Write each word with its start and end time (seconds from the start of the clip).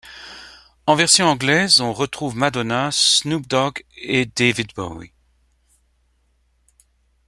En 0.87 0.95
version 0.95 1.27
anglaise, 1.27 1.79
on 1.79 1.93
retrouve 1.93 2.35
Madonna, 2.35 2.89
Snoop 2.91 3.47
Dogg 3.47 3.83
et 3.97 4.25
David 4.25 4.73
Bowie. 4.75 5.11